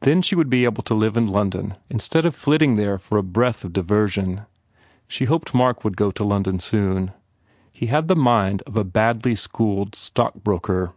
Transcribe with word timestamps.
Then 0.00 0.20
she 0.20 0.34
would 0.34 0.50
be 0.50 0.64
able 0.64 0.82
to 0.82 0.94
live 0.94 1.16
in 1.16 1.28
London 1.28 1.76
instead 1.88 2.26
of 2.26 2.34
flitting 2.34 2.74
there 2.74 2.98
for 2.98 3.18
a 3.18 3.22
breath 3.22 3.62
of 3.64 3.72
diversion. 3.72 4.46
She 5.06 5.26
hoped 5.26 5.54
Mark 5.54 5.84
would 5.84 5.96
go 5.96 6.10
to 6.10 6.24
London 6.24 6.58
soon.... 6.58 7.12
He 7.70 7.86
had 7.86 8.08
the 8.08 8.16
mind 8.16 8.64
of 8.66 8.76
a 8.76 8.82
badly 8.82 9.36
schooled 9.36 9.94
stock 9.94 10.34
broker! 10.42 10.92